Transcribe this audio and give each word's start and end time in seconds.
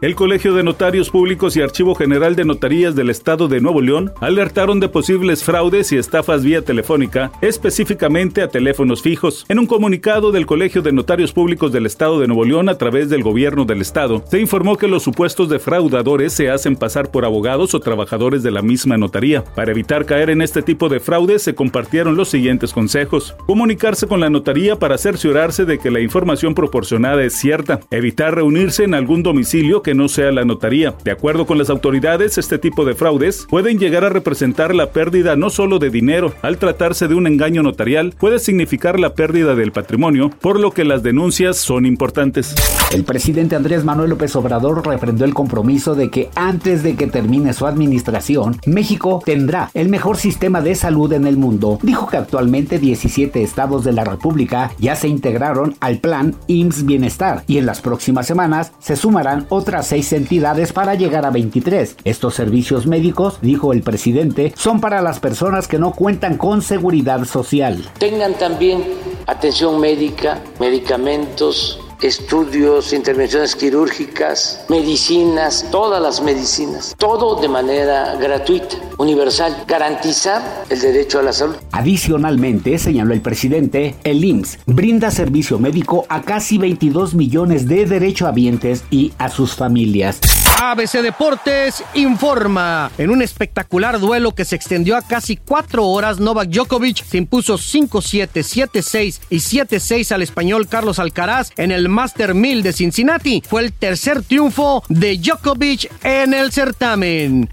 El 0.00 0.14
Colegio 0.14 0.54
de 0.54 0.62
Notarios 0.62 1.10
Públicos 1.10 1.54
y 1.58 1.60
Archivo 1.60 1.94
General 1.94 2.34
de 2.34 2.46
Notarías 2.46 2.96
del 2.96 3.10
Estado 3.10 3.48
de 3.48 3.60
Nuevo 3.60 3.82
León 3.82 4.12
alertaron 4.22 4.80
de 4.80 4.88
posibles 4.88 5.44
fraudes 5.44 5.92
y 5.92 5.98
estafas 5.98 6.42
vía 6.42 6.62
telefónica, 6.62 7.30
específicamente 7.42 8.40
a 8.40 8.48
teléfonos 8.48 9.02
fijos. 9.02 9.44
En 9.50 9.58
un 9.58 9.66
comunicado 9.66 10.32
del 10.32 10.46
Colegio 10.46 10.80
de 10.80 10.92
Notarios 10.92 11.34
Públicos 11.34 11.70
del 11.70 11.84
Estado 11.84 12.18
de 12.18 12.28
Nuevo 12.28 12.46
León 12.46 12.70
a 12.70 12.78
través 12.78 13.10
del 13.10 13.22
gobierno 13.22 13.66
del 13.66 13.82
Estado, 13.82 14.24
se 14.26 14.40
informó 14.40 14.78
que 14.78 14.88
los 14.88 15.02
supuestos 15.02 15.50
defraudadores 15.50 16.32
se 16.32 16.48
hacen 16.48 16.76
pasar 16.76 17.10
por 17.10 17.26
abogados 17.26 17.74
o 17.74 17.80
trabajadores 17.80 18.42
de 18.42 18.52
la 18.52 18.62
misma 18.62 18.96
notaría. 18.96 19.44
Para 19.44 19.72
evitar 19.72 20.06
caer 20.06 20.30
en 20.30 20.40
este 20.40 20.62
tipo 20.62 20.88
de 20.88 21.00
fraudes, 21.00 21.42
se 21.42 21.54
compartieron 21.54 22.16
los 22.16 22.30
siguientes 22.30 22.72
consejos. 22.72 23.36
Comunicarse 23.46 24.06
con 24.06 24.20
la 24.20 24.30
notaría 24.30 24.76
para 24.76 24.96
cerciorarse 24.96 25.66
de 25.66 25.78
que 25.78 25.90
la 25.90 26.00
información 26.00 26.54
proporcionada 26.54 27.22
es 27.22 27.34
cierta. 27.34 27.80
Evitar 27.90 28.34
reunirse 28.34 28.84
en 28.84 28.94
algún 28.94 29.22
domicilio 29.22 29.82
que 29.82 29.89
no 29.94 30.08
sea 30.08 30.32
la 30.32 30.44
notaría. 30.44 30.94
De 31.04 31.10
acuerdo 31.10 31.46
con 31.46 31.58
las 31.58 31.70
autoridades, 31.70 32.38
este 32.38 32.58
tipo 32.58 32.84
de 32.84 32.94
fraudes 32.94 33.46
pueden 33.48 33.78
llegar 33.78 34.04
a 34.04 34.08
representar 34.08 34.74
la 34.74 34.90
pérdida 34.90 35.36
no 35.36 35.50
solo 35.50 35.78
de 35.78 35.90
dinero, 35.90 36.32
al 36.42 36.58
tratarse 36.58 37.08
de 37.08 37.14
un 37.14 37.26
engaño 37.26 37.62
notarial, 37.62 38.14
puede 38.18 38.38
significar 38.38 38.98
la 38.98 39.14
pérdida 39.14 39.54
del 39.54 39.72
patrimonio, 39.72 40.30
por 40.40 40.58
lo 40.58 40.70
que 40.70 40.84
las 40.84 41.02
denuncias 41.02 41.56
son 41.56 41.86
importantes. 41.86 42.54
El 42.92 43.04
presidente 43.04 43.56
Andrés 43.56 43.84
Manuel 43.84 44.10
López 44.10 44.34
Obrador 44.36 44.86
refrendó 44.86 45.24
el 45.24 45.34
compromiso 45.34 45.94
de 45.94 46.10
que 46.10 46.30
antes 46.34 46.82
de 46.82 46.96
que 46.96 47.06
termine 47.06 47.52
su 47.52 47.66
administración, 47.66 48.58
México 48.66 49.22
tendrá 49.24 49.70
el 49.74 49.88
mejor 49.88 50.16
sistema 50.16 50.60
de 50.60 50.74
salud 50.74 51.12
en 51.12 51.26
el 51.26 51.36
mundo. 51.36 51.78
Dijo 51.82 52.08
que 52.08 52.16
actualmente 52.16 52.78
17 52.78 53.42
estados 53.42 53.84
de 53.84 53.92
la 53.92 54.04
República 54.04 54.72
ya 54.78 54.96
se 54.96 55.08
integraron 55.08 55.76
al 55.80 55.98
plan 55.98 56.34
IMSS 56.46 56.84
Bienestar 56.84 57.44
y 57.46 57.58
en 57.58 57.66
las 57.66 57.80
próximas 57.80 58.26
semanas 58.26 58.72
se 58.78 58.96
sumarán 58.96 59.46
otras 59.48 59.79
seis 59.82 60.12
entidades 60.12 60.72
para 60.72 60.94
llegar 60.94 61.26
a 61.26 61.30
23. 61.30 61.96
Estos 62.04 62.34
servicios 62.34 62.86
médicos, 62.86 63.38
dijo 63.42 63.72
el 63.72 63.82
presidente, 63.82 64.52
son 64.56 64.80
para 64.80 65.02
las 65.02 65.20
personas 65.20 65.68
que 65.68 65.78
no 65.78 65.92
cuentan 65.92 66.36
con 66.36 66.62
seguridad 66.62 67.24
social. 67.24 67.82
Tengan 67.98 68.34
también 68.34 68.84
atención 69.26 69.80
médica, 69.80 70.42
medicamentos, 70.58 71.80
estudios, 72.02 72.92
intervenciones 72.92 73.54
quirúrgicas, 73.54 74.64
medicinas, 74.68 75.66
todas 75.70 76.02
las 76.02 76.22
medicinas, 76.22 76.94
todo 76.98 77.40
de 77.40 77.48
manera 77.48 78.16
gratuita, 78.16 78.76
universal, 78.98 79.64
garantizar 79.66 80.64
el 80.68 80.80
derecho 80.80 81.18
a 81.18 81.22
la 81.22 81.32
salud. 81.32 81.56
Adicionalmente, 81.72 82.78
señaló 82.78 83.12
el 83.12 83.20
presidente, 83.20 83.96
el 84.04 84.24
IMSS 84.24 84.58
brinda 84.66 85.10
servicio 85.10 85.58
médico 85.58 86.06
a 86.08 86.22
casi 86.22 86.58
22 86.58 87.14
millones 87.14 87.66
de 87.68 87.86
derechohabientes 87.86 88.84
y 88.90 89.12
a 89.18 89.28
sus 89.28 89.54
familias. 89.54 90.20
ABC 90.62 91.00
Deportes 91.00 91.82
informa. 91.94 92.90
En 92.98 93.08
un 93.08 93.22
espectacular 93.22 93.98
duelo 93.98 94.34
que 94.34 94.44
se 94.44 94.56
extendió 94.56 94.94
a 94.94 95.00
casi 95.00 95.38
cuatro 95.38 95.86
horas, 95.86 96.20
Novak 96.20 96.50
Djokovic 96.50 97.02
se 97.02 97.16
impuso 97.16 97.54
5-7, 97.54 98.28
7-6 98.70 99.20
y 99.30 99.36
7-6 99.36 100.12
al 100.12 100.20
español 100.20 100.68
Carlos 100.68 100.98
Alcaraz 100.98 101.50
en 101.56 101.70
el 101.70 101.88
Master 101.90 102.34
1000 102.34 102.62
de 102.62 102.72
Cincinnati. 102.72 103.42
Fue 103.46 103.62
el 103.62 103.72
tercer 103.72 104.22
triunfo 104.22 104.82
de 104.88 105.18
Djokovic 105.18 105.90
en 106.04 106.34
el 106.34 106.52
certamen. 106.52 107.48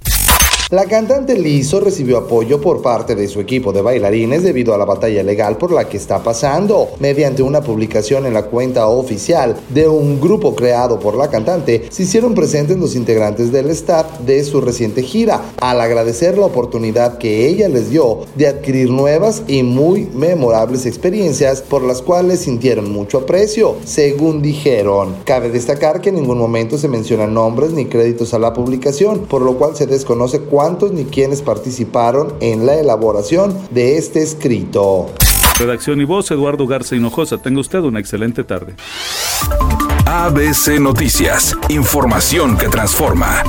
La 0.70 0.84
cantante 0.84 1.40
Lizzo 1.40 1.80
recibió 1.80 2.18
apoyo 2.18 2.60
por 2.60 2.82
parte 2.82 3.16
de 3.16 3.30
su 3.30 3.40
equipo 3.40 3.72
de 3.72 3.82
bailarines 3.82 4.44
debido 4.44 4.74
a 4.74 4.78
la 4.78 4.84
batalla 4.84 5.24
legal 5.24 5.58
por 5.58 5.72
la 5.72 5.88
que 5.88 5.96
está 5.96 6.22
pasando. 6.22 6.90
Mediante 7.00 7.42
una 7.42 7.62
publicación 7.62 8.26
en 8.26 8.34
la 8.34 8.48
cuenta 8.48 8.88
oficial 8.88 9.56
de 9.70 9.88
un 9.88 10.20
grupo 10.20 10.56
creado 10.56 11.00
por 11.00 11.16
la 11.16 11.30
cantante, 11.30 11.86
se 11.90 12.04
hicieron 12.04 12.36
presentes 12.36 12.76
los 12.76 12.98
integrantes 12.98 13.54
del 13.54 13.70
staff 13.70 14.20
de 14.26 14.44
su 14.44 14.60
reciente 14.60 15.04
gira, 15.04 15.42
al 15.62 15.80
agradecer 15.80 16.38
la 16.38 16.48
oportunidad 16.48 17.18
que 17.18 17.48
ella 17.48 17.70
les 17.70 17.90
dio 17.90 18.26
de 18.36 18.48
adquirir 18.48 18.90
nuevas 18.90 19.44
y 19.48 19.64
muy 19.64 20.10
memorables 20.14 20.86
experiencias 20.86 21.62
por 21.62 21.82
las 21.82 22.02
cuales 22.02 22.42
sintieron 22.42 22.92
mucho 22.92 23.20
aprecio, 23.20 23.78
según 23.86 24.42
dijeron. 24.42 25.16
Cabe 25.24 25.50
destacar 25.50 26.02
que 26.02 26.10
en 26.10 26.16
ningún 26.16 26.40
momento 26.40 26.78
se 26.78 26.90
mencionan 26.90 27.34
nombres 27.34 27.72
ni 27.72 27.86
créditos 27.86 28.34
a 28.34 28.40
la 28.40 28.52
publicación, 28.52 29.20
por 29.30 29.42
lo 29.42 29.58
cual 29.58 29.78
se 29.78 29.88
desconoce 29.88 30.42
cuántos 30.58 30.92
ni 30.92 31.06
quiénes 31.06 31.44
participaron 31.44 32.34
en 32.40 32.66
la 32.66 32.80
elaboración 32.80 33.56
de 33.70 34.00
este 34.00 34.24
escrito. 34.24 35.06
Redacción 35.60 36.02
y 36.02 36.04
voz, 36.04 36.32
Eduardo 36.32 36.66
Garza 36.66 36.96
Hinojosa. 36.96 37.38
Tenga 37.38 37.60
usted 37.60 37.82
una 37.82 38.00
excelente 38.00 38.44
tarde. 38.44 38.74
ABC 40.08 40.80
Noticias, 40.80 41.56
información 41.70 42.58
que 42.58 42.70
transforma. 42.70 43.44